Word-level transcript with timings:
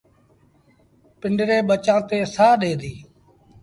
پنڊري 1.19 1.57
ٻچآݩ 1.67 2.03
تي 2.09 2.19
سآه 2.35 2.53
ڏي 2.61 2.71
ديٚ۔ 2.81 2.99